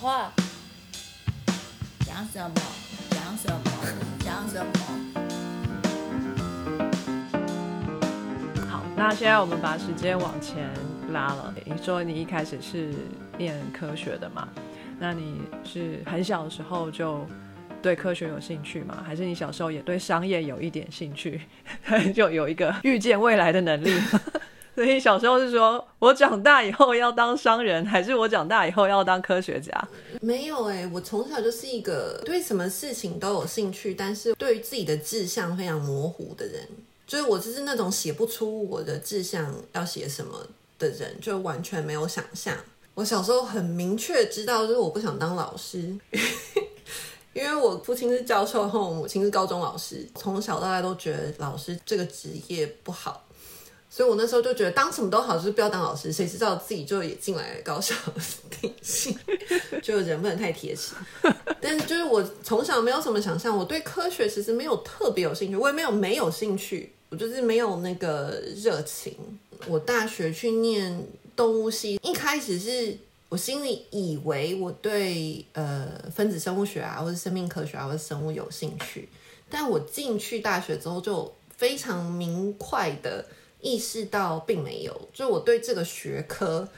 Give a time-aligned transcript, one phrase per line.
[0.00, 0.32] 话，
[2.06, 2.54] 讲什么？
[3.10, 3.60] 讲什么？
[4.24, 4.72] 讲什么？
[8.66, 10.70] 好，那现在我们把时间往前
[11.12, 11.52] 拉了。
[11.66, 12.94] 你说你一开始是
[13.36, 14.48] 念科学的嘛？
[14.98, 17.26] 那你是很小的时候就
[17.82, 19.04] 对科学有兴趣吗？
[19.06, 21.42] 还是你小时候也对商业有一点兴趣，
[22.16, 23.92] 就有一个预见未来的能力？
[24.80, 29.70] 所以小时候是说我长大以后要当商人，还是我长大以后要当科学家？
[30.22, 36.66] 没有哎、我从小就是一个对什么事情都有兴趣，但是对于自己的志向非常模糊的人。
[37.06, 40.46] 就是我就是那种写不出我的志向要写什么
[40.78, 42.56] 的人，就完全没有想象。
[42.94, 45.94] 我小时候很明确知道，就是我不想当老师，
[47.34, 53.26] 因为我父亲是教授，后我母亲是高中老师，从小到大都觉得老师这个职业不好。
[53.92, 56.12] 所以我那时候就觉得当什么都好，就是不要当老师。
[56.12, 57.92] 谁知道自己就也进来高校
[58.48, 59.18] 定性，
[59.82, 60.94] 就人不能太铁齿。
[61.60, 69.16] 但是就是我从小没有什么想象，我对科学其实没有特别有兴趣，我也没有没有兴趣，我就是没有那个热情。
[69.66, 71.04] 我大学去念
[71.34, 72.96] 动物系，一开始是
[73.28, 79.08] 我心里以为我对呃分子生物学啊，或者生命科学啊，或者生物有兴趣，
[79.50, 83.26] 但我进去大学之后就非常明快的。
[83.60, 86.68] 意识到并没有，就我对这个学科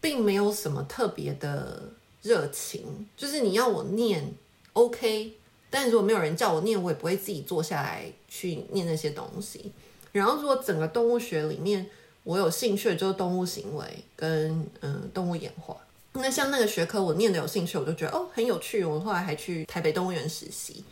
[0.00, 1.82] 并没有什么特别的
[2.22, 3.08] 热情。
[3.16, 4.32] 就是你要我念
[4.72, 5.32] ，OK，
[5.68, 9.72] 但如果没有人叫我念，我也不会自己坐下来去念那些东西。
[10.12, 11.86] 然后，如果整个动物学里面
[12.24, 13.84] 我有兴趣就是动物行为
[14.16, 15.76] 跟嗯动物演化。
[16.12, 18.84] 那像那个学科我念的有兴趣，我就觉得哦很有趣。
[18.84, 20.84] 我后来还去台北动物园实习，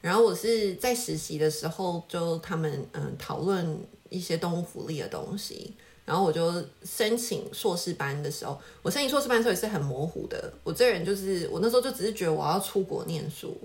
[0.00, 3.78] 然后我是在实习的时候就他们嗯讨论。
[4.14, 10.52] 一些动物福利的东西，然后我就申请硕士班的时候，我申请硕士班的时候也是很模糊的。
[10.62, 13.58] 我这人就是，我那时候就只是觉得我要出国念书，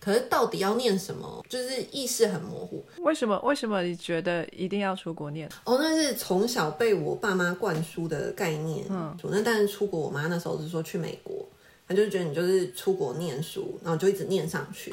[0.00, 2.84] 可是到底要念什么，就是意识很模糊。
[2.98, 3.38] 为什么？
[3.40, 5.48] 为什么你觉得一定要出国念？
[5.64, 8.86] 哦，那是从小被我爸妈灌输的概念。
[8.88, 11.46] 嗯，那但是出国，我妈那时候是说去美国，
[11.86, 14.92] 她就觉得你就是出国念书，然后就一直念上去。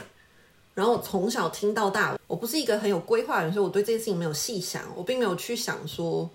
[0.81, 6.27] 然后我从小听到大，我不是一个很有规划的人，所以我对这件事情没有细想，我并没有去想说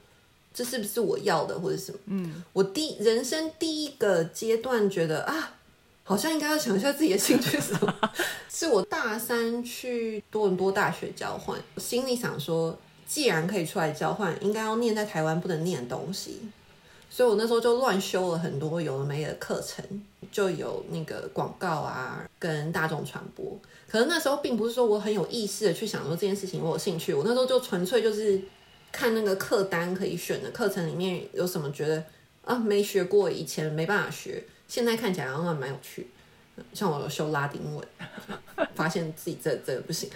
[0.54, 1.98] 这是不是我要的或者什么。
[2.06, 5.56] 嗯，我第人生第一个阶段觉得啊，
[6.04, 7.92] 好像应该要想一下自己的兴趣是什么。
[8.48, 16.38] 是我大三去多伦多大学交换，我心里想说，既然可以出来交换，应该要念在台湾不能念的东西。
[17.16, 19.82] 所以我那时候就乱修了很多有的没的课程，
[20.30, 23.58] 就有那个广告啊，跟大众传播。
[23.88, 28.38] 可能那时候并不是说我很有意识的去想说这件事情我有兴趣，我那时候就纯粹就是
[28.92, 32.04] 看那个课单可以选的课程里面有什么觉得
[32.44, 36.06] 啊没学过，以前没办法学，现在看起来好像蛮有趣。
[36.72, 37.86] 像我有修拉丁文，
[38.74, 40.08] 发现自己这这个不行，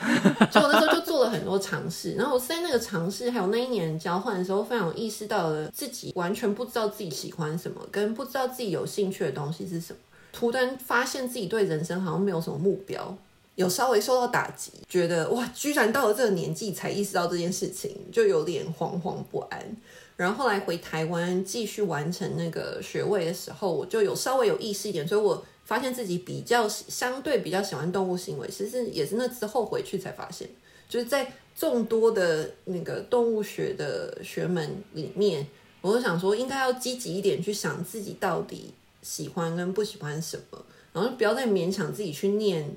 [0.51, 2.13] 所以我那时候就做了很多尝试。
[2.13, 9.99] 然后我在那个尝试还有那一年交换的时候，非常意识到了自己完全不知道自己喜欢什么，跟不知道自己有兴趣的东西是什么。
[10.33, 13.17] 突然发现自己对人生好像没有什么目标。
[13.57, 19.77] 有稍微受到打击，觉得哇，居然到了这个年纪才意识到这件事情，就有点惶惶不安。
[20.17, 30.51] 然后后来回台湾继续完成那个学位的时候，我就有稍微有意识一点，所以我发现自己比较相对比较喜欢动物行为，其实也是那之后回去才发现，
[30.89, 35.47] 就是在众多的那个动物学的学门里面，
[35.81, 40.61] 我就想说应该要积极一点去想自己到底喜欢跟不喜欢什么，
[40.93, 42.77] 然后不要再勉强自己去念。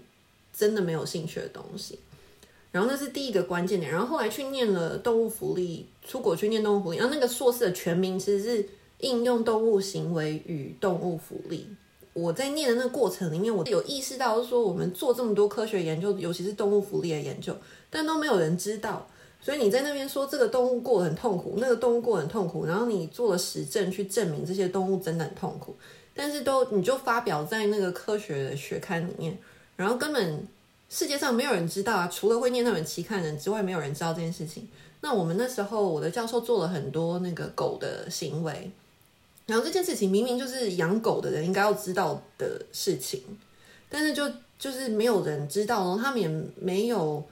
[0.55, 1.97] 真的没有兴趣的东西，
[2.71, 3.91] 然后那是第一个关键点。
[3.91, 6.99] 然后后来去念了动物福利，出国去念动物福利。
[6.99, 11.67] 然后那个硕士的全名其实是应用动物行为与动物福利。
[12.13, 17.55] 我在念的那个过程里面，我有意识到说，我们做这么多科学研究，尤其是动物福利的研究，
[17.89, 19.07] 但都没有人知道。
[19.41, 25.75] 所以你在那边说这个动物过得很痛苦，那个动物过得很痛苦，然后你做了实证去证明这些动物真的很痛苦，
[26.13, 29.37] 但是都你就发表在那个科学的学刊里面。
[29.75, 30.47] 然后根本
[30.87, 34.67] 世界上没有人知道啊，除了会念那本期刊的人之外，没有人知道这件事情。
[35.01, 38.71] 那我们那时候，我的教授做了很多那个狗的行为，
[39.45, 43.21] 然后这件事情明明就是养狗的人应该要知道的事情，
[43.89, 47.23] 但是就就是没有人知道，然后他们也没有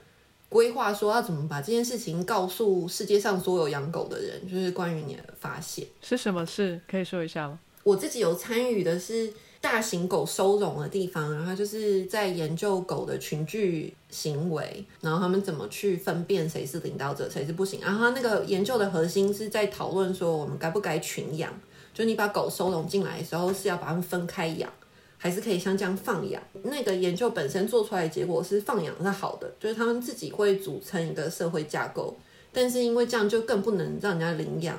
[0.48, 7.58] 规划说要怎么把这件事情告诉世界上所有养狗的人，就是关于你的发现是什么事，可以说一下吗？
[7.82, 9.32] 我自己有参与的是。
[9.62, 17.80] 大型狗收容的地方，然后就是在研究狗的群聚行为，然后他们怎么去分辨谁是领导者，谁是不行。
[17.80, 21.54] 然后他那个研究的核心是在讨论说，我们该不该群养？
[21.94, 24.70] 就你把狗收容进来的时候，是要把它们分开养，
[25.18, 26.42] 还是可以像这样放养。
[26.62, 32.16] 那个研究本身做出来的结果是放养是好的，就是他们自己会组成一个社会架构，
[32.52, 34.78] 但是因为这样就更不能让人家领养。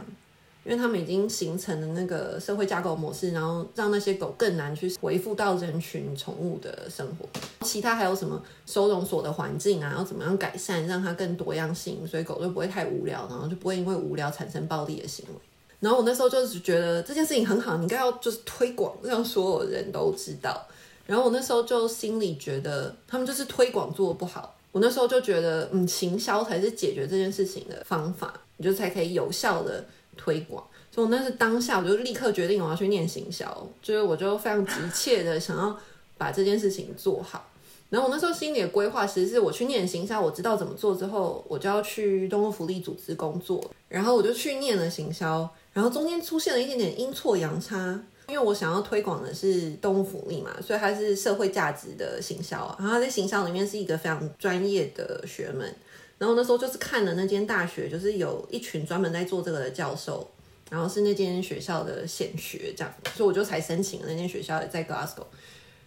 [0.65, 7.27] 因为他们已经形成了那个社会架构模式，然后让那些狗更难去回复到人群宠物的生活。
[7.65, 15.42] 其他还有什么收容所的环境啊，要怎么样改善，让它更多样性，所以狗就不会太无聊，然后就不会因为无聊产生暴力的行为。
[15.84, 20.66] 然后我那时候就是觉得这件事情很好，你应该要就是推广，让所有人都知道。
[21.06, 24.56] 然后我那时候就心里觉得他们就是推广做的不好。
[24.72, 29.86] 我那时候就觉得，嗯，行销才是解决这件事情的方法，你就才可以有效的。
[30.16, 35.76] 推广，所以我那是当下，我就立刻决定我要去念行销，就是我就非常急切的想要
[36.20, 37.50] 把这件事情做好。
[37.90, 43.60] 然后我那时候心里的规划，其实是我去念行销，我知道怎么做之后，我就要去动物福利组织工作。
[43.90, 52.75] 然后我就去念了行销，然后中间出现了一点点阴错阳差，因为我想要推广的是动物福利嘛，所以它是社会价值的行销啊。
[52.80, 55.75] 然后它在行销里面是一个非常专业的学门。
[56.20, 60.30] 然后那时候就是看了那间大学，就是有一群专门在做这个的教授，
[60.70, 65.25] 然后是那间学校的显学这样，所以我就才申请了那间学校，在 Glasgow。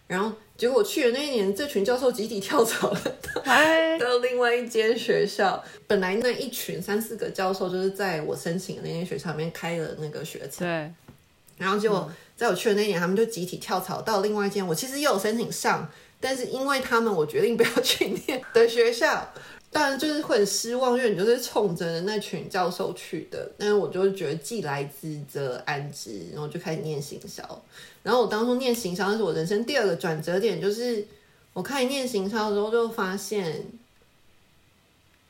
[0.05, 3.01] 然后结果我去的那一年，这群教授集体跳槽了，
[3.99, 5.63] 到另外一间学校。
[5.85, 10.91] 本来那一群三四个教授就是在我申请的那间学校里面开了那个学程，对。
[11.57, 15.87] 然后结果在我去的那一年，他们就集体跳槽到另外一间，我其实也有申请上，
[16.19, 19.31] 但是因为他们，我决定不要去念的学校。
[19.69, 23.51] 当然就是会很失望，因为你就是冲着那群教授去的。
[23.57, 27.43] 但是我就觉得既来之则安之，然后就开始念行销。
[28.01, 31.05] 然后我当初念行销，那是我人生第二个转折点，就是
[31.53, 33.65] 我开始念行销的时候，就发现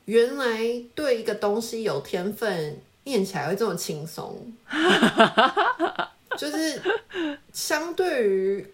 [0.05, 0.59] 原来
[0.95, 4.53] 对一个东西有天分，念起来会这么轻松。
[6.37, 6.81] 就是
[7.51, 8.67] 相对于。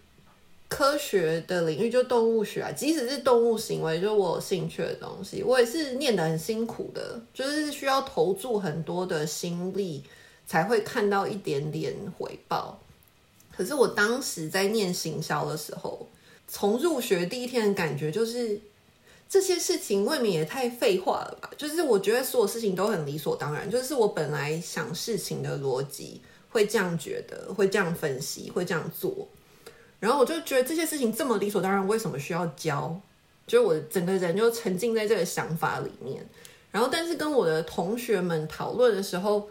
[0.75, 10.03] 科学的领域就动物学啊，即使是动物行为，就我有兴趣的东西，我也是念得很辛苦的，就是需要投注很多的心力
[10.47, 12.79] 才会看到一点点回报。
[13.55, 16.07] 可是我当时在念行销的时候，
[16.47, 18.59] 从入学第一天的感觉就是
[19.29, 21.51] 这些事情未免也太废话了吧？
[21.55, 29.27] 就是我觉得所有事情都很理所当然，就是我本来想事情的逻辑会这样觉得，会这样分析，会这样做。
[30.03, 32.93] 然后我就觉得这些事情这么理所当然，为什么需要教？
[33.47, 36.21] 就是我整个人就沉浸在这个想法里面。
[36.71, 39.47] 然后，但是跟我的同学们讨论的时候，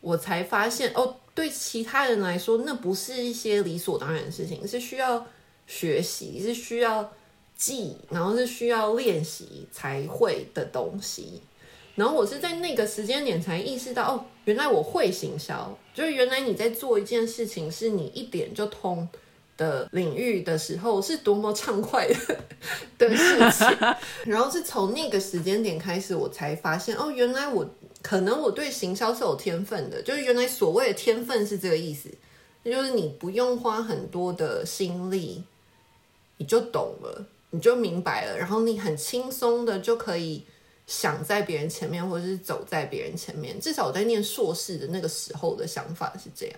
[0.00, 5.24] 我才发现哦，对其他人来说，那不是一些理所当然的事情，是需要
[5.68, 7.12] 学习，是需要
[7.56, 11.40] 记，然后是需要练习才会的东西。
[11.94, 19.08] 然后我是在那个时间点才意识到，哦，原来我会行销，就是原来你在做一件事情，是你一点就通。
[19.56, 22.14] 的领域的时候是多么畅快的
[22.98, 23.78] 的事情，
[24.24, 27.68] 然后是从那个时间点开始，我才发现哦，原来我
[28.00, 32.08] 可能我对行销是有天分的，就是原来所谓的天分是这个意思，
[32.62, 35.44] 那就是你不用花很多的心力，
[36.38, 40.44] 你就懂了，你就明白了，然后你很轻松的就可以
[40.86, 43.60] 想在别人前面，或者是走在别人前面。
[43.60, 46.56] 至少我在念硕士的那个时候的想法是这样。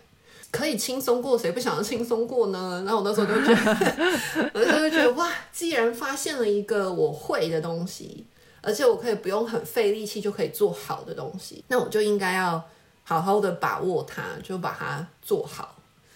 [0.55, 2.81] 可以轻松过，谁不想要轻松过呢？
[2.87, 8.25] 然后我那时候就觉得， 我那时候就觉得哇，既然发现了一个我会的东西，
[8.63, 12.63] 而且我可以不用很费力气就可以做好的东西，那我就应该要
[13.03, 15.75] 好好的把握它，就把它做好。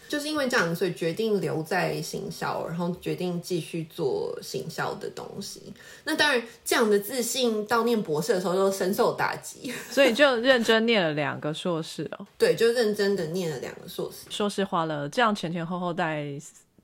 [0.08, 5.72] 就是因为这样，所以决定留在行销，然后决定继续做行销的东西。
[6.04, 12.26] 那当然，这样的自信到念博士的时候就深受打击， 所以就认真念了两个硕士哦。
[12.38, 14.26] 对，就认真的念了两个硕士。
[14.30, 16.26] 硕士花了这样前前后后带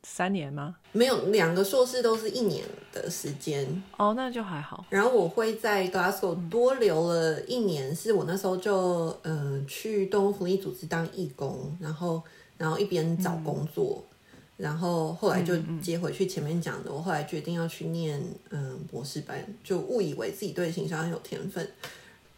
[0.02, 0.76] 三年吗？
[0.93, 2.62] 没有，两个硕士都是一年
[2.93, 3.83] 的时间。
[3.97, 4.85] 哦，那就还好。
[4.90, 12.23] 然后我会在 Glasgow 多留了一年，是我那时候就嗯去动物福利组织当义工，然后。
[12.64, 14.02] 然后一边找工作，
[14.56, 18.18] 然后后来就接回去前面讲的，我后来决定要去念
[18.49, 21.71] 嗯博士班，就误以为自己对行销很有天分，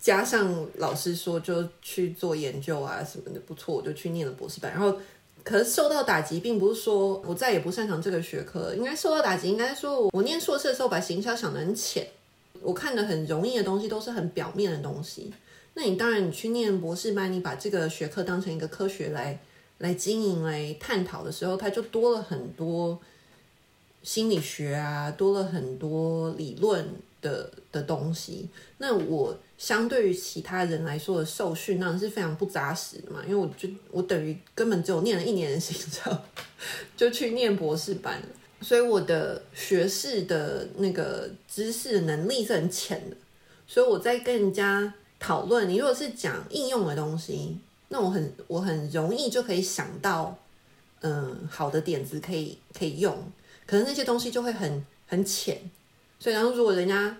[0.00, 4.72] 加上老师说就去做研究啊什么的不错，我就去念了博士班。
[4.72, 4.98] 然后
[5.44, 12.04] 可是受到打击，并不是说我再也不擅长这个学科，应该受到打击，应该说我我念硕士的时候把行销想得很浅，
[12.62, 15.32] 我看的很容易的东西都是很表面的东西。
[15.74, 19.38] 那你当然你去念博士班，你把这个学科当成一个科学来。
[19.78, 22.98] 来经营、来探讨的时候，它就多了很多
[24.02, 26.88] 心理学啊，多了很多理论
[27.20, 28.48] 的的东西。
[28.78, 33.22] 那我相对于其他人来说的受训，那是非常不扎实的嘛。
[33.24, 36.24] 因为我就我等于根本只有念了一年的行销，
[36.96, 38.22] 就去念博士班。
[38.62, 43.16] 所以我的学士的那个知识能力是很浅的，
[43.66, 50.36] 所以我在跟人家讨论，你如果是讲应用的东西，那我很我很容易就可以想到，
[51.00, 53.16] 嗯，好的点子可以可以用，
[53.66, 55.58] 可是那些东西就会很很浅，
[56.18, 57.16] 所以然后如果人家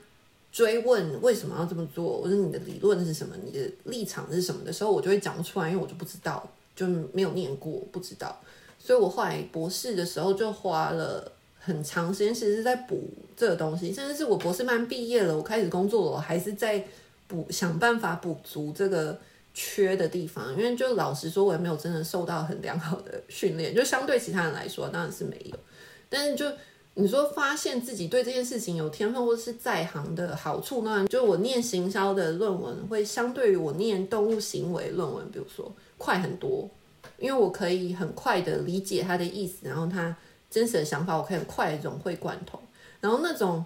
[0.51, 8.41] 追问为什么要这么做，或者你的理论是什么，你的立场是什么的时候，我就会讲不出来，因为我就不知道，就没有念过，不知道。
[8.79, 13.03] 所以我后来博士的时候就花了很长时间，其实是在补
[13.37, 16.85] 这个东西，甚至是我博士班毕业了，我开始工作了，我还是在
[17.29, 19.19] 补想办法补足这个
[19.57, 20.53] 缺的地方。
[20.53, 25.57] 因为就老实说，我也没有真的受到很良好的训练，就相对其他人来说，当然是没有。
[26.11, 26.45] 但是就
[26.95, 36.69] 你说发现自己对这件事情有天分或者是在行的好处，那就我念行销的论文会相对于我念动物行为论文，比如说快很多。
[37.19, 40.15] 因为我可以很快的理解他的意思，然后他
[40.51, 42.61] 真实的想法，我可以很快融会贯通。
[43.01, 43.65] 然后那种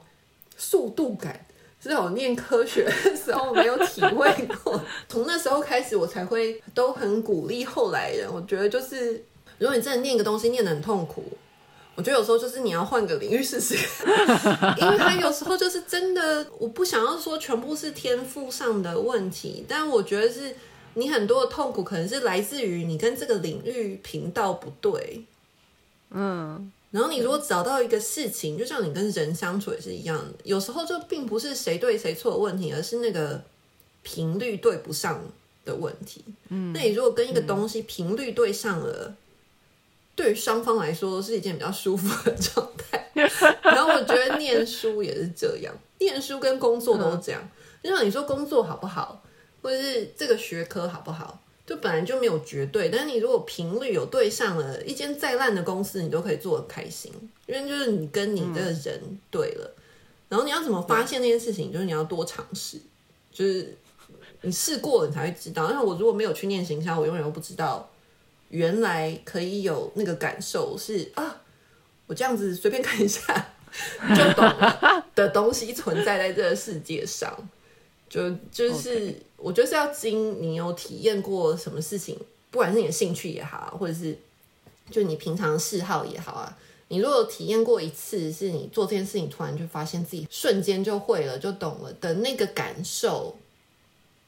[0.57, 1.45] 速度感，
[1.83, 4.81] 是我念科学的 时候没有体会过。
[5.09, 8.29] 从那时候开始，我才会都很鼓励后来人。
[8.33, 9.25] 我觉得就是，
[9.59, 11.25] 如果你真的念个东西念得很痛苦，
[11.95, 13.75] 我觉得有时候就是你要换个领域试试。
[14.79, 20.55] 因为他有时候就是真的，我不想要说全部是天赋上的问题，但我觉得是。
[20.95, 25.25] 你很多的痛苦可能是来自于你跟这个领域频道不对，
[26.11, 33.43] 嗯，然后你如果找到一个事情，就像你跟人相处也是一样的，有时候就并不是谁对谁错的问题，而是那个
[34.03, 35.23] 频率对不上
[35.65, 36.25] 的问题。
[36.49, 39.15] 嗯，那你如果跟一个东西频率对上了，
[40.15, 43.11] 对于双方来说是一件比较舒服的 状态。
[43.63, 47.49] 然后我觉得念书也是这样，念书跟工作都这样。
[47.83, 49.23] 就像你说工作好不好？
[49.63, 51.39] 或者是这个学科好不好，
[51.71, 52.89] 就本来就没有绝对。
[52.89, 57.13] 但是你如果频率有对上了，一间再烂的公司，你都可以做的开心，
[57.47, 59.01] 因为就是你跟你的人
[59.31, 59.73] 对了。
[60.29, 62.77] 然后你要怎么发现那件事情，就是你要多尝试，
[63.33, 63.77] 就是
[64.41, 65.71] 你试过了，你才会知道。
[65.71, 67.89] 因为我如果没有去念行销，我永远都不知道
[68.49, 71.41] 原来可以有那个感受是啊，
[72.09, 73.23] 我这样子随便看一下
[74.17, 77.33] 就懂了的东西存在在这个世界上。
[78.11, 82.19] 就就是我觉得是要经你有体验过什么事情，
[82.51, 84.19] 不管是你的兴趣也好，或者是
[84.91, 93.37] 就你平常嗜好也好啊，你如果体验过一次，是你做这件事情突然就发现自己瞬间就会了，就懂了的那个感受。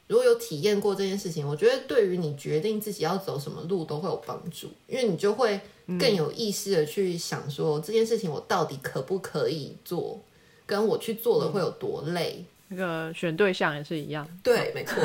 [0.07, 5.59] 如果有体验过这件事情，我觉得对于你决定自己要走什么路都会有帮助，因为你就会
[5.99, 10.19] 更有意识的去想说这件事情我到底可不可以做，
[10.65, 12.45] 跟我去做了会有多累。
[12.73, 14.95] 那个选对象也是一样，对，没错。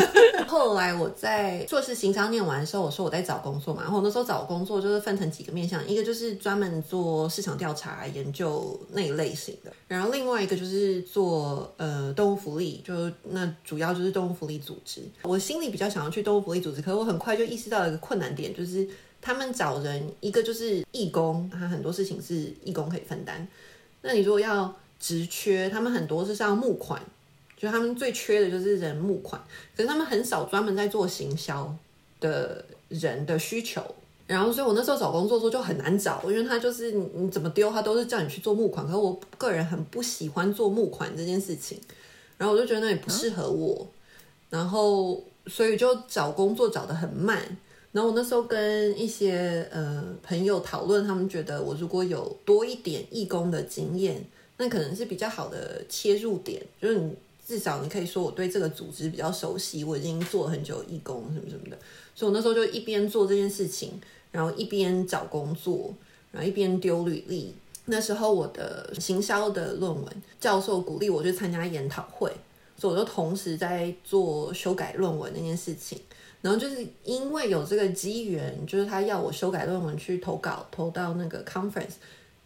[0.48, 15.02] 后来我在硕士行商念完的时候，我说我在找工作嘛，然后那时候找工作就是分成几个面向，一个就是专门做市场调查研究那一类型的，然后另外一个就是做呃动物福利，就那主要就是动物福利组织。
[15.22, 18.88] 我心里比较想要去动物福利组织，可是我很快就意识到一个困难点，就是
[19.20, 23.46] 他们找人，一个就是义工，他很多事情是义工可以分担。
[24.00, 27.02] 那你如果要职缺，他们很多是要募款。
[27.58, 29.42] 就他们最缺的就是人募款，
[29.76, 31.74] 可是他们很少专门在做行销
[32.20, 33.84] 的人的需求。
[34.28, 41.80] 然后，所以我那时候找工作的时候就很难找，因为他就是你怎么丢他都是叫你去做募款，可是我个人很不喜欢做募款这件事情，
[42.36, 43.88] 然后我就觉得那也不适合我，
[44.50, 47.40] 然后所以就找工作找的很慢。
[47.90, 54.22] 然后我那时候跟一些呃朋友讨论，他们觉得我如果有多一点义工的经验，
[54.58, 57.16] 那可能是比较好的切入点，就是你。
[57.48, 61.78] 至少你可以说我对这个组织比较熟悉，我已经做了很久义工什么什么的，
[62.14, 63.98] 所以我那时候就一边做这件事情，
[64.30, 65.94] 然后一边找工作，
[66.30, 67.54] 然后一边丢履历。
[67.86, 72.30] 那时候我的行销的论文教授鼓励我去参加研讨会，
[72.76, 75.98] 所以我就同时在做修改论文那件事情。
[76.42, 81.94] 然后就是因为有这个机缘，就是他要我修改论文去投稿，投到那个 conference。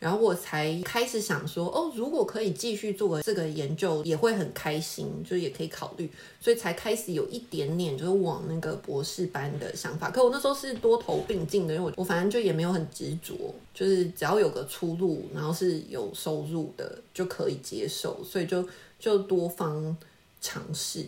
[0.03, 10.11] 然后我才开始想说，哦，如果可以继续做这个研究，也会很开心，就也可以考虑，所以才开始有一点点就是往那个博士班的想法。
[10.11, 18.69] 可我那时候是多头并进的，因为我我反正就也没有很执着，就是只要有个出路，然后是有收入的就可以接受，所以就
[18.99, 19.97] 就多方
[20.41, 21.07] 尝试。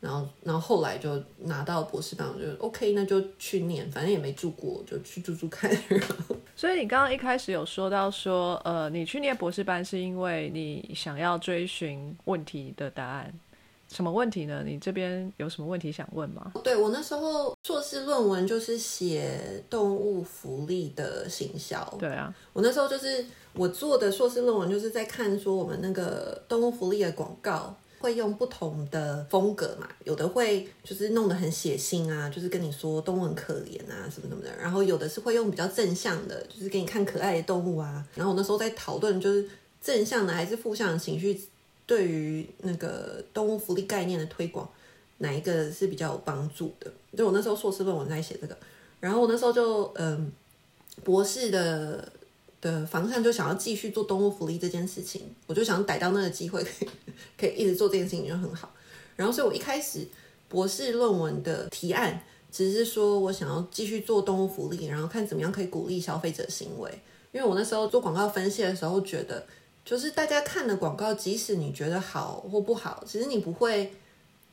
[0.00, 5.70] 然后，然后后来就拿到博士班，我就 OK，那就去念，反正也没住过，就去住住看。
[6.54, 13.32] 所以你刚刚一开始有说到说，呃，你去念博士班是因为你想要追寻问题的答案，
[13.88, 14.62] 什么问题呢？
[14.64, 16.52] 你这边有什么问题想问吗？
[16.62, 21.84] 对我那时候硕士论文就是写动物福利的行销。
[21.98, 23.24] 对啊，我那时候就是
[23.54, 38.04] 我做的硕士论文，就是在看说我们那个动物福利的广告会用不同的风格嘛，有的会就是弄得很血腥啊，就是跟你说动物很可怜啊什么什么的，然后有的是会用比较正向的，就是给你看可爱的动物啊。
[38.14, 39.48] 然后我那时候在讨论就是
[39.82, 41.40] 正向的还是负向的情绪。
[41.86, 44.68] 对于那个动物福利概念的推广，
[45.16, 46.92] 哪一个是比较有帮助的？
[47.16, 48.54] 就我那时候硕士论文在写这个，
[49.00, 50.30] 然后我那时候就嗯，
[51.02, 52.06] 博士的
[52.60, 56.64] 的方向就想要继续做动物福利这件事情，我就想逮到那个机会，
[57.36, 58.72] 可以一直做这件事情就很好。
[59.16, 60.06] 然后，所以我一开始
[60.48, 66.90] 博士论文的提案只是说我想要继续做动物福利，然后看怎么样可以鼓励消费者行为，
[67.32, 69.46] 因为我那时候做广告分析的时候觉得。
[69.84, 73.90] 就是大家看的广告，即使你觉得好或不好，其实你不会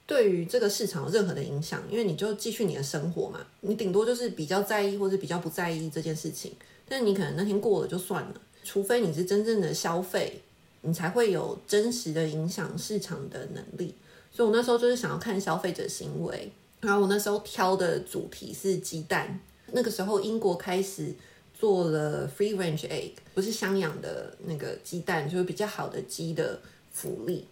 [0.07, 3.45] 对于这个市场有任何的影响，因为你就继续你的生活嘛。
[3.59, 6.53] 你顶多就是比较在意或者比较不在意这件事情，
[6.87, 8.41] 但你可能那天过了就算了。
[8.63, 10.41] 除非你是真正的消费，
[10.81, 13.95] 你才会有真实的影响市场的能力。
[14.31, 16.51] 所以我那时候就是想要看消费者行为，
[16.81, 19.39] 然后我那时候挑的主题是鸡蛋。
[19.71, 21.13] 那个时候英国开始。
[21.57, 26.59] 做了 free range egg，不是香养的那个鸡蛋，就是比较好的鸡的
[26.91, 27.47] 福利。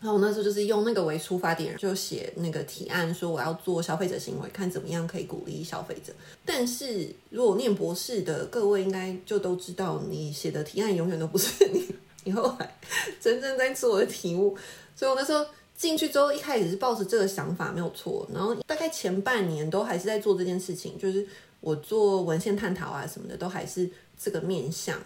[0.00, 6.12] 然后我那时候就是用那个为出发点，就写那个提案，说我要做消费者行为，看怎么样可以鼓励消费者。
[6.44, 11.86] 但是如果念博士的各位应该就都知道，你写的提案永远都不是你
[12.24, 12.78] 你后来
[13.20, 14.56] 真正在做的题目。
[14.94, 15.44] 所以我那时候
[15.76, 21.26] 进去之后，一开始是抱着这个想法没有错，然后大概前半年都还是在做这件事情，就是。
[21.60, 24.96] 我做文献探讨啊什么的，都还是这个面向。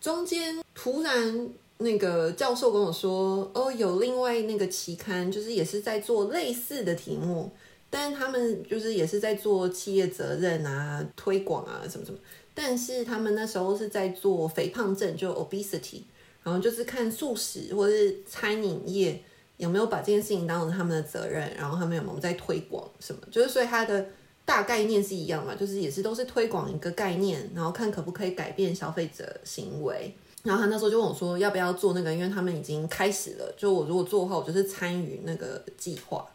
[0.00, 7.50] 中间突然那个教授跟我说，哦，有另外那个期刊，就是也是在做类似的题目，
[7.88, 12.18] 但是他们就是也是在做企业责任啊、推广啊什么什么。
[12.54, 16.02] 但是他们那时候是在做肥胖症，就 obesity，
[16.42, 19.22] 然后就是看素食或是餐饮业
[19.56, 24.06] 有没有把这件事情当成他们的责任，然后他们有没有在推广什么，就是所以他的。
[24.48, 30.10] 大概念是一样嘛，就是也是都是推广一个概念，然后看可不可以改变消费者行为。
[30.48, 32.10] 然后他那时候就问我说，要不要做那个？
[32.10, 33.54] 因为他们已经开始了。
[33.54, 36.26] 就我如果做的话，我就是参与那个计划。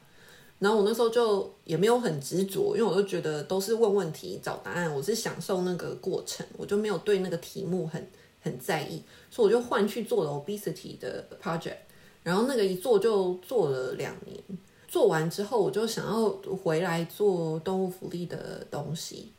[0.59, 8.07] 然后我那时候就也没有很执着，因为我就觉得都是问问题找答案，我是享受那个过程，我就没有对那个题目很
[8.39, 11.77] 很在意，所以我就换去做了 obesity 的 project。
[12.21, 14.39] 然后那个一做就做了两年。
[14.87, 16.29] 做完之后，我就想要
[16.63, 19.31] 回来做动物福利的东西，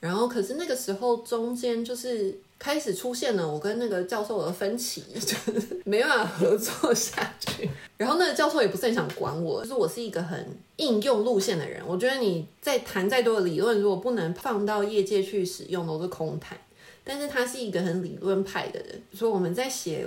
[0.00, 7.68] 然后可是那个时候中间就是开始出现了我跟那个教授的分歧，就 是没办法合作下去。
[7.96, 10.46] 然后那个教授也不是很想管我，就是我是一个很
[10.76, 11.82] 应用路线的人。
[11.84, 16.56] 我觉得你在谈再多的理论，如果不能放到业界去使用，都是空谈。
[17.02, 20.06] 但是他是一个很理论派的人，所以我们在写。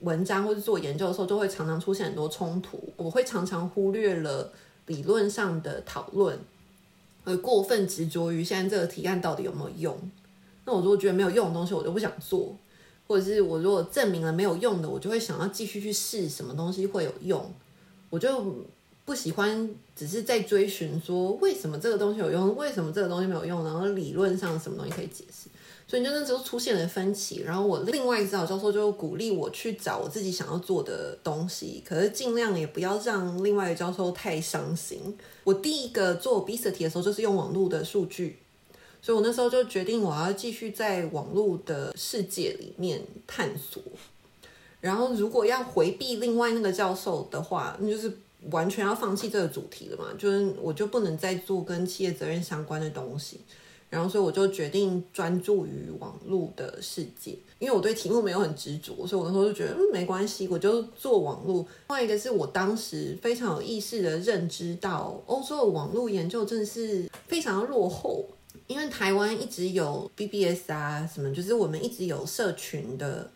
[0.00, 2.78] 文章或者做研究的时候，就会常常出现很多冲突。
[2.98, 4.52] 我会常常忽略了
[4.84, 6.38] 理论上的讨论，
[7.24, 10.10] 而过分执着于现在这个提案到底有没有用。
[10.66, 12.54] 那我如果觉得没有用的东西，我就不想做；
[13.06, 17.50] 或者是我如果证明了没有用的，我就会想要继续去试什么东西会有用。
[18.10, 18.54] 我就
[19.04, 25.48] 不喜欢只是在追寻说为什么这个东西有用，为什么这个东西没有用，然后理论上什么东西可以解释。
[25.88, 35.16] 所以就那时候出现了分歧，然后我另外一个指导教授就鼓励我去找我自己想要做的东西，可是尽量也不要让另外一个教授太伤心。
[35.44, 38.36] 我第一个做 obesity 的时候就是用网络的数据，
[39.06, 43.80] 所以我那时候就决定我要继续在网络的世界里面探索。
[44.80, 48.12] 然后如果要回避另外那个教授的话，那就是
[48.50, 53.38] 完全要放弃这个主题了嘛，就是我就不能再做跟企业责任相关的东西。
[53.88, 61.58] 然后，所以我就决定专注于网络的世界，因为我对题目没有很执着，所以我那时候就觉得嗯没关系，我就做网络。
[61.58, 68.26] 另外一个是我当时非常有意识的认知到，欧洲的网络研究真的是非常落后，
[68.66, 73.30] 因为台湾一直有 BBS 啊什么，就是我们一直有社群的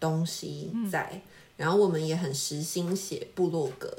[0.00, 1.20] 东西在，
[1.56, 3.94] 然后我们也很实心写部落格，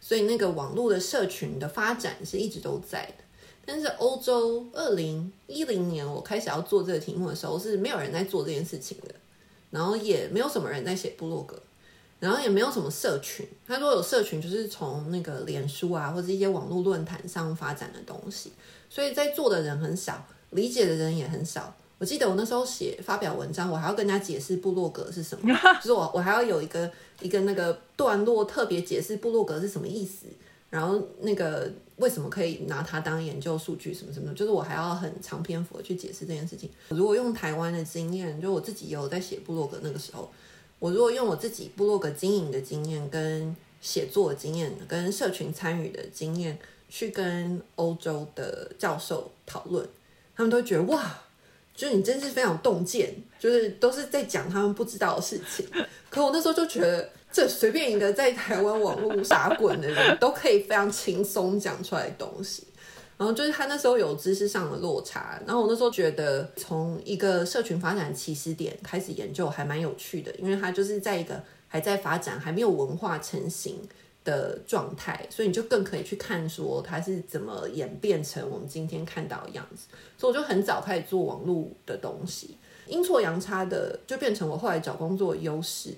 [0.00, 3.24] 所以那个网络的社群的发展是一直都在的。
[3.64, 9.14] 但是欧洲二零一零年我开始要做这个题目的时候，是没有人在做这件事情的，
[9.70, 11.56] 然后也没有什么人在写部落格，
[12.18, 13.46] 然后也没有什么社群。
[13.64, 18.50] 他如果有社群，就是从那个脸书啊或者一些网络论坛上发展的东西，
[18.92, 21.74] 所以在做的人很少，理解的人也很少。
[21.96, 25.48] 我记得我那时候写发表文章，我还要跟人家解释部落格是什么，
[25.80, 26.90] 就是我我还要有一个
[27.22, 30.26] 一个那个段落特别解释部落格是什么意思，
[30.68, 36.68] 然后那个为什么可以拿它当研究数据什么什么的，就是我还要很长篇幅的去解释这件事情。
[36.90, 40.30] 如果用台湾的经验，就我自己有在写部落格那个时候，
[40.78, 46.58] 我如果用我自己部落格经营的经验、跟写作的经验、跟社群参与的经验，
[46.92, 49.88] 去跟欧洲的教授讨论，
[50.36, 51.18] 他们都觉得哇。
[51.74, 55.66] 就是你真是非常洞见，就是都是在讲他们不知道的事情。
[56.10, 62.64] 可我那时候就觉得，这随便一个在台湾网络打滚的人都可以非常轻松讲出来东西。
[63.16, 73.80] 然后就是他那时候有知识上的落差，然后我那时候觉得从一个社群发展起始点开始研究还蛮有趣的，因为他就是在一个还在发展、还没有文化成型。
[74.24, 79.86] 的状态，所以你就更可以去看说它是怎么演变成我们今天看到的样子。
[80.16, 82.56] 所以我就很早开始做网络的东西，
[82.86, 85.90] 阴错阳差的就变成我后来找工作的优势。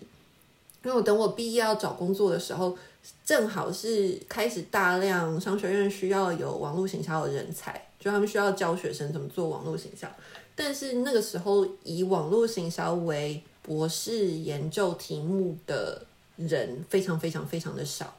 [0.82, 2.76] 因为我等我毕业要找工作的时候，
[3.24, 10.08] 正好是开始大量商学院需要有网络行销的人才，就他们需要教学生怎么做网络行销。
[10.54, 16.06] 但是那个时候以网络行销为博士研究题目的。
[16.36, 18.16] 人非常非常非常的少，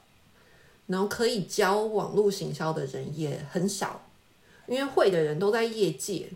[0.88, 4.08] 然后可以教网络行销的人也很少，
[4.67, 6.30] 因为会的人都在业界，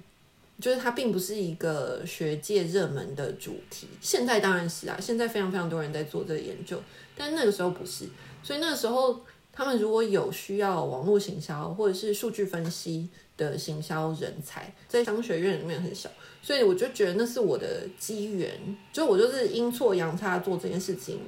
[0.59, 3.87] 就是它并不是一个学界热门的主题。
[4.01, 6.81] 现在当然是啊，现在非常非常多人在做这个研究，
[7.15, 8.05] 但那个时候不是，
[8.43, 9.21] 所以那个时候
[9.53, 16.09] 他们如果有需要网络行销或者是数据分析的行销人才，在商学院里面很少，
[16.41, 18.51] 所以我就觉得那是我的机缘，
[18.91, 21.21] 就我就是阴错阳差做这件事情。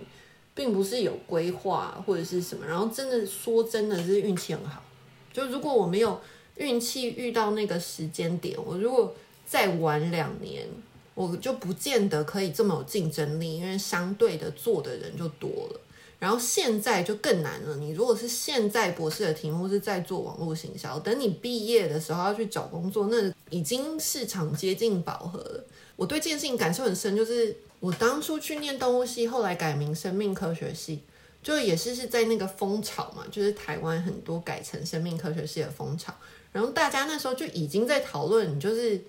[0.53, 4.83] 并不是有规划或者是什么，然后真的说真的是运气很好。
[5.31, 6.19] 就如果我没有
[6.57, 10.67] 运气遇到那个时间点，我如果再晚两年，
[11.15, 15.79] 我就不见得可以这么有竞争力，因为相对的做的人就多了。
[16.19, 17.77] 然后现在就更难了。
[17.77, 25.63] 你如果是现在博士的题目是在做网络行销，等你毕业的时候要去找工作，那已经市场接近饱和了。
[25.95, 27.55] 我对这件事情感受很深，就是。
[27.81, 30.99] 我当初去念动物系，后来改名生命科学系，
[31.41, 36.13] 就也是是在那个风潮嘛，就是台湾很多改成生命科学系的风潮，
[36.51, 39.01] 然后大家那时候就已经在讨论，就是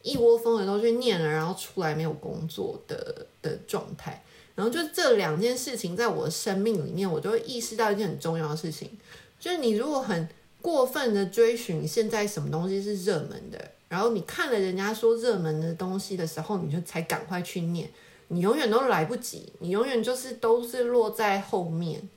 [0.00, 8.90] 一窝蜂的都去念了，然后出来没有工作的的状态，然后就这两件事情在我的生命里面，我就会意识到一件很重要的事情，
[9.38, 10.26] 就是你如果很
[10.62, 17.88] 过分的追寻现在什么东西是热门的，然后你看了人家说热门的东西的时候，你就才赶快去念。
[18.26, 22.08] 你永远都来不及，你永远就是都是落在后面。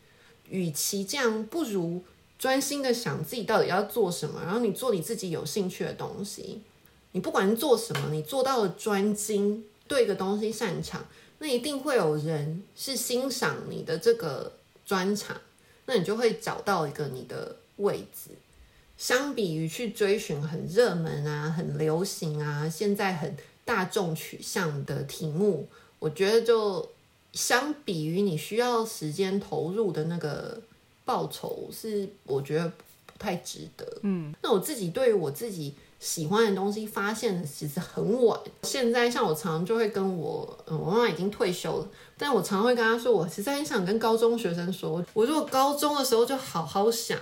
[0.50, 2.04] 与其这样，不如
[2.40, 6.64] 专心的想自己到底要做什么，然后你做你自己有兴趣的东西。
[7.12, 11.06] 你不管做什么，你做到了专精，对一个东西擅长，
[11.38, 14.52] 那一定会有人是欣赏你的这个
[14.84, 15.40] 专长，
[15.86, 18.32] 那你就会找到一个你的位置。
[18.98, 25.68] 相比于去追寻很热门啊、很流行啊、现在很大众取向的题目。
[26.00, 26.90] 我觉得，就
[27.34, 30.60] 相比于你需要时间投入的那个
[31.06, 32.68] 报酬，是我觉得
[33.06, 33.86] 不太值得。
[34.02, 38.40] 嗯，那我自己对于我自己喜欢的东西发现其实很晚。
[38.64, 47.18] 现在像我常常就会跟我，嗯我妈妈已经退休了，但我常会跟她说，我实在很想跟高中学生说，我如果高中的时候就好好想，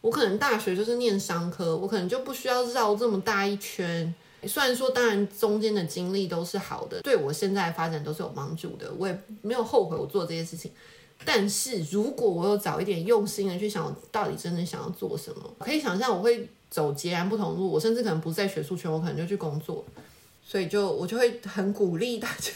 [0.00, 4.14] 我可能大学就是念商科，我可能就不需要绕这么大一圈。
[4.46, 10.70] 虽然说，当然中间的经历都是好的，对我现在发展都是有帮助的，我也没有后悔我做这些事情。
[11.24, 17.72] 但是如果我有早一点用心的去想，我到底真的想要做什么，可以想象我会走截然不同路。
[17.72, 19.84] 我甚至可能不在学术圈，我可能就去工作。
[20.44, 22.52] 所以就我就会很鼓励大家，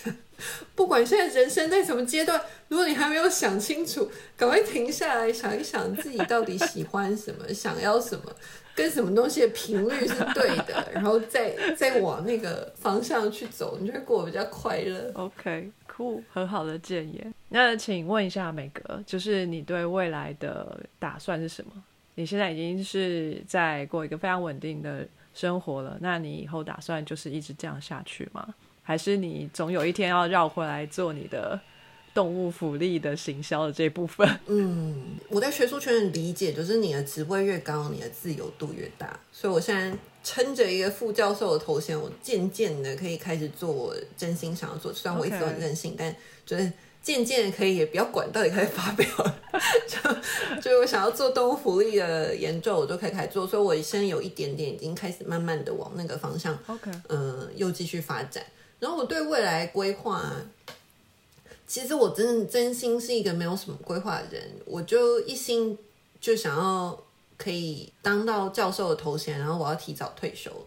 [0.74, 8.24] 不管现在人生在什么阶段，如果你还没有想清楚，赶快停下来想一想自己到底喜欢什么， 想要什么。
[8.72, 15.10] 跟什么东西的频率是对的， 然后再再往那个方向去走，你就会过得比较快乐。
[15.14, 17.22] OK，cool，很好的建议。
[17.50, 21.72] 那请问一下美格，就是你对未来的打算是什么？
[22.14, 28.54] 你现在已经是在过一个非常稳定的生活了，那你以后打算就是一直这样下去吗？
[28.90, 31.60] 还是你总有一天要绕回来做你的？
[32.12, 39.16] 动物福利的行销的这部分， 嗯，我在学术圈的理解就是你的职位越高，你的自由度越大。
[39.30, 44.92] 所以我现在撑着一个副教授的头衔，我渐渐的可以开始做我真心想要做。
[44.92, 46.12] 虽然我一直都很任性，但
[46.44, 49.38] 就是渐渐的可以也不要管到底开始发表了，
[49.86, 58.44] 就就我想要做动物福利的研究，我就可以开始做，所以我现在有一点点已经开始慢慢的往那个方向，OK，嗯，又继续发展。
[58.80, 60.32] 然后我对未来规划，
[61.66, 65.78] 其实我真的真心是一个没有什么规划的人，我就一心
[66.20, 66.98] 就想要
[67.36, 70.50] 可以当到教授的头衔，然后我要提早退休。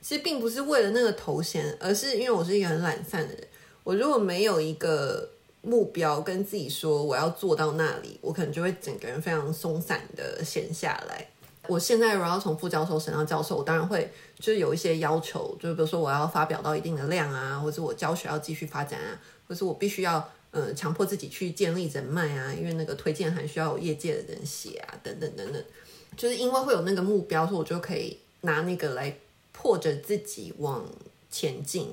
[0.00, 3.46] 其实并不是为了那个头衔，而是因为我是一个很懒散的人。
[3.84, 5.28] 我如果没有一个
[5.62, 11.28] 目标跟自己说我要做到那里，我可能就会整个人非常松散的闲下来。
[11.68, 25.62] 我现在如果要从副教授升到教授，我当然会就是有一些要求，就比如说我要发表到一定的量啊，或者我教学要继续发展啊，或者我必须要呃强迫自己去建立人脉啊，因为那个推荐函需要有业界的人写啊，等等等等，
[26.16, 29.16] 就是因为会有那个目标，所以我就可以拿那个来
[29.52, 30.84] 迫着自己往
[31.30, 31.88] 前进。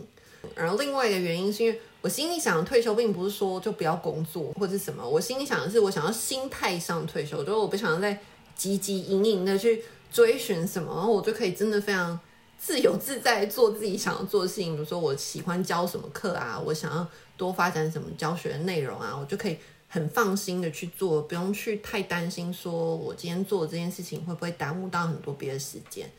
[0.56, 8.20] 然后另外一个原因是因为我心里想退休，并不是说就不要工作或者什么，我心里想的是我想要心态上退休，就是我不想再。
[8.58, 12.20] 汲汲营营的去追寻什么，然后我就可以真的非常
[12.58, 14.74] 自由自在做自己想要做的事情。
[14.74, 19.58] 比如说我喜欢教什么课啊，我想要多发展什么教学的内容啊，我就可以
[19.90, 26.10] 很放心的去做，不用去太担心说我今天做这件事情会不会耽误到很多别的时间。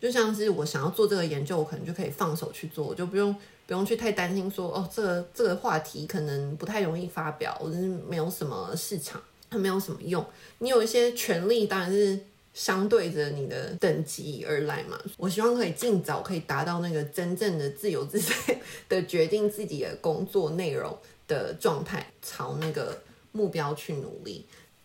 [0.00, 3.34] 就像是我想要做这个研究，我可能就可以放手去做，我就不用
[3.66, 9.20] 不用去太担心说哦，这个这个话题可能不太容易发表，或者是没有什么市场。
[9.50, 10.24] 它没有什么用，
[10.58, 12.18] 你有一些权利，当然是
[12.52, 14.98] 相对着你的等级而来嘛。
[15.16, 18.58] 我希望可以尽早可以达到那个真正的自由自在
[18.88, 24.44] 的决定自己的工作内容的状态，朝那个目标去努力。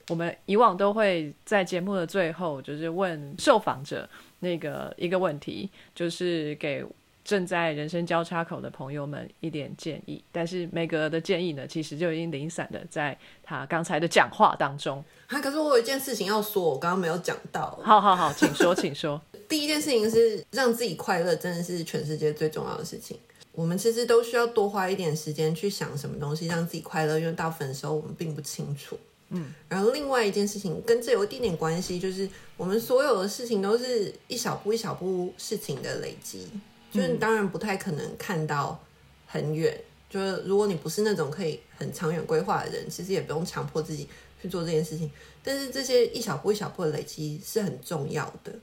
[0.09, 6.85] 我们以往都会在节目的最后，就是问受访者那个一个问题，就是给。
[7.23, 15.03] 正在人生交叉口的朋友们一点建议，但是梅格的建议呢，其实就已经零散的在他刚才的讲话当中。
[15.27, 17.79] 啊，可是我有一件事情要说，我刚刚没有讲到。
[17.81, 19.21] 好好好，请说， 请说。
[19.47, 23.17] 第一件事情是让自己快乐，真的是全世界最重要的事情。
[23.53, 28.97] 我们其实都需要多花一点时间去想什么东西让自己快乐，因为大部分的时候我们并不清楚。
[29.29, 29.53] 嗯。
[29.69, 36.47] 然后另外一件事情跟这有一点点关系，就是我们所有的事情都是一小步一小步事情的累积。
[36.93, 38.79] 就是你当然不太可能看到
[39.25, 39.75] 很远，
[40.07, 44.07] 就是如果你不是那种可以很长远规划的人，其实也不用强迫自己
[44.39, 45.09] 去做这件事情。
[45.43, 48.53] 但是这些一小步一小步的累积是很重要的。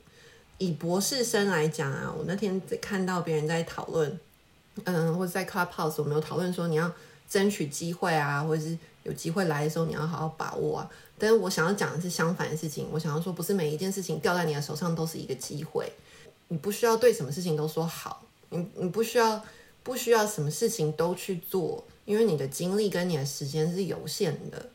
[0.59, 4.21] 以博士生来讲啊，我那天在看到别人在讨论，
[4.85, 6.93] 嗯，或者在 Clubhouse 我们有讨论说你要
[7.29, 10.91] 争取机会啊，或者是有机会来的时候你要好好把握啊。
[11.19, 15.91] 但是我想要讲的是相反的事情，我想要说不是每一件事情掉在你的手上都是一个机会。
[16.53, 19.41] 你不需要对什么事情都说好，你你不需要
[19.85, 24.69] 不需要什么事情都去做，因为你的精力跟你的时间是有限的。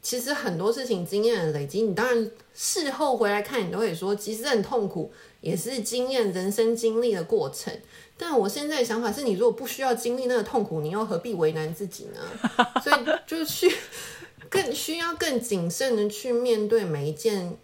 [0.00, 5.12] 其实很多事情经验的累积，你当然事后回来看，你都会说，其实很痛苦，
[5.42, 7.70] 也是经验人生经历的过程。
[8.16, 12.20] 但我现在的想法是，你如果不需要经历那个痛苦，你又何必为难自己呢？
[12.82, 13.70] 所以就去
[14.48, 17.58] 更需要更谨慎的去面对每一件。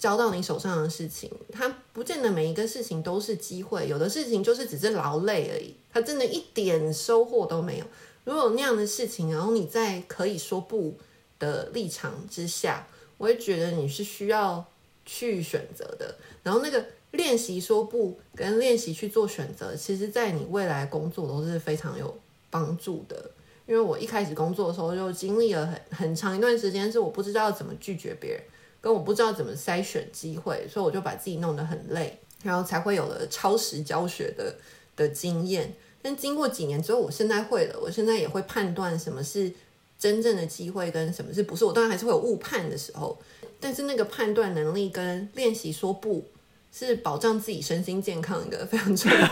[0.00, 7.84] 交到你手上的事情，它不见得每一个事情都是机会，有的事情就是只是劳累而已，它真的一点收获都没有。
[8.24, 10.96] 如果有那样的事情，然后你在可以说不
[11.38, 12.86] 的立场之下，
[13.18, 14.64] 我会觉得你是需要
[15.04, 16.16] 去选择的。
[16.42, 23.30] 然后那个练习说不跟练习去做选择，其实在你未来工作都是非常有帮助的。
[23.66, 28.42] 因为我一开始工作的时候就经历了很很长一段时间，是我不知道怎么拒绝别人。
[28.80, 34.54] 跟我不知道怎么筛选机会，所以我就把自己弄得很累，然后才会有了超时教学的
[34.96, 35.74] 的经验。
[36.02, 39.52] 但经过几年之后，我现在会了，我现在也会判断什么是
[39.98, 41.64] 真正的机会，跟什么是不是。
[41.64, 43.20] 我当然还是会有误判的时候，
[43.60, 46.24] 但是那个判断能力跟练习说不
[46.72, 49.28] 是保障自己身心健康一个非常重要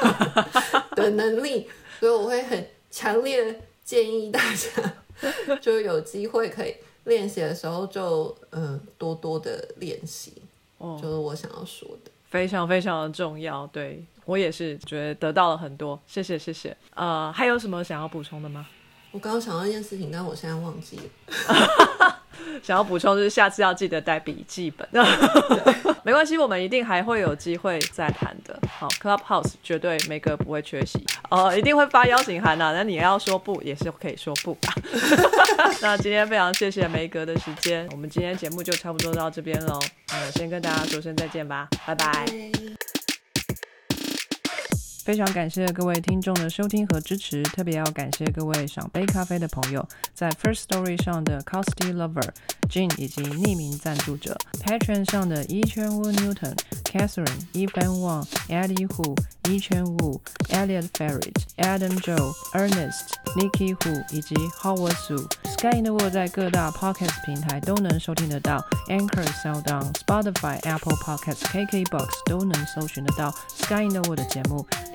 [0.90, 1.66] 的 能力，
[1.98, 6.74] 所以我会很强烈建议大家，就有机会可以。
[7.04, 10.34] 练习的时候就嗯多多的练习，
[10.78, 13.66] 哦，就是我想要说的，非常非常的重要。
[13.68, 16.76] 对我也是觉得得到了很多，谢谢谢谢。
[16.94, 18.66] 呃，还有什么想要补充的吗？
[19.10, 22.22] 我刚刚想到一件事情，但我现在忘记了。
[22.62, 24.88] 想要补充就是下次要记得带笔记本。
[26.04, 28.58] 没关系，我们一定还会有机会再谈的。
[28.78, 32.72] 好，Clubhouse 绝对梅哥不会缺席哦，一定会发邀请函的。
[32.72, 34.74] 那你要说不也是可以说不吧？
[35.82, 39.78] 那今天非常谢谢梅哥的时间，我们今天节目就差不多到这边喽。
[40.12, 42.24] 呃，先跟大家说声再见吧，拜拜。
[45.08, 52.28] 非常感谢各位听众的收听和支持，特别要感谢各位赏杯咖啡的朋友，在 First Story 上的 Costy Lover、
[52.68, 59.16] Jean 以及匿名赞助者，Patron 上的 Yi Chen Wu Newton、Catherine、Evan Wang、Eddie Hu、
[59.48, 65.26] E 圈 Wu、Elliot Ferret、Adam Joe、Ernest、Nikki Hu 以及 Howard Su。
[65.56, 74.66] Sky in the World 在各大 Podcast 平台都能收听得到，Anchor、SoundOn、Spotify、Apple Podcasts、KKBox 都能搜寻得到 Sky in the World 的节目。